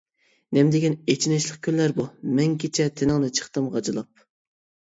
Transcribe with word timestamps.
نېمىدېگەن 0.57 0.95
ئېچىنىشلىق 1.13 1.59
كۈنلەر 1.67 1.93
بۇ. 1.99 2.05
مىڭ 2.39 2.57
كېچە 2.65 2.89
تېنىڭنى 3.03 3.31
چىقتىم 3.41 3.69
غاجىلاپ. 3.77 4.27